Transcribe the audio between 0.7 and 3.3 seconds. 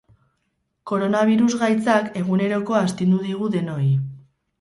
Koronabirus gaitzak egunerokoa astindu